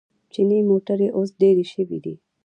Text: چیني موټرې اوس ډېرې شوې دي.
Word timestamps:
چیني 0.33 0.59
موټرې 0.69 1.07
اوس 1.17 1.29
ډېرې 1.41 1.65
شوې 1.71 1.97
دي. 2.03 2.15